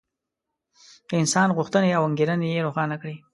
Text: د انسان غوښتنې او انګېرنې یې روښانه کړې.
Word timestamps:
د 1.07 1.09
انسان 1.21 1.49
غوښتنې 1.57 1.89
او 1.97 2.01
انګېرنې 2.09 2.47
یې 2.53 2.65
روښانه 2.67 2.95
کړې. 3.01 3.15